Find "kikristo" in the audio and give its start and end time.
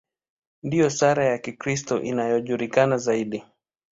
1.37-2.01